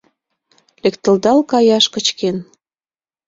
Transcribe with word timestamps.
Лектылдал 0.83 1.39
каяш 1.51 1.85
кычкен 1.93 2.37